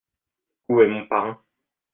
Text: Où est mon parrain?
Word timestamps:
Où 0.67 0.81
est 0.81 0.87
mon 0.87 1.05
parrain? 1.05 1.39